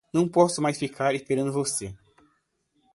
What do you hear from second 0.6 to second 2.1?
mais ficar esperando você.